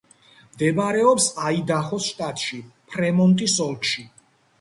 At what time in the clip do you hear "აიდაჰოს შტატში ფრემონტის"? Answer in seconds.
1.49-3.59